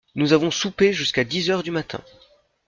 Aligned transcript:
Nous 0.15 0.33
avons 0.33 0.49
soupé 0.49 0.93
jusqu'à 0.93 1.23
dix 1.23 1.51
heures 1.51 1.61
du 1.61 1.69
matin. 1.69 2.01